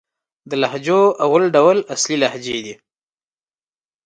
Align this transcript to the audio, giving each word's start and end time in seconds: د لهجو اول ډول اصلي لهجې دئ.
د 0.49 0.51
لهجو 0.61 1.01
اول 1.25 1.43
ډول 1.55 1.77
اصلي 1.95 2.15
لهجې 2.23 2.57
دئ. 2.65 2.75